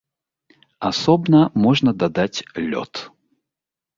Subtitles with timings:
[0.89, 2.93] Асобна можна дадаць лёд.